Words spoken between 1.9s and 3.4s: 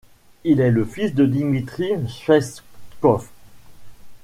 Tsvetkov.